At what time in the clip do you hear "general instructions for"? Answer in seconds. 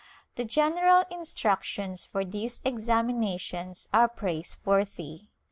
0.45-2.25